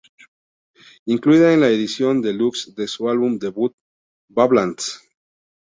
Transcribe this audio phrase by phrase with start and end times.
[1.05, 3.75] Incluida en la edición deluxe de su álbum debut
[4.29, 5.03] "Badlands".